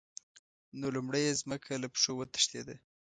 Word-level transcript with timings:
نو 0.79 0.87
لومړی 0.95 1.21
یې 1.27 1.39
ځمکه 1.41 1.71
له 1.83 1.87
پښو 1.93 2.11
وتښتېده. 2.17 2.75